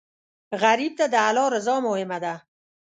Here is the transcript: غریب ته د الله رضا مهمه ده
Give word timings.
غریب 0.61 0.93
ته 0.99 1.05
د 1.13 1.15
الله 1.27 1.47
رضا 1.55 1.75
مهمه 1.87 2.17
ده 2.23 2.33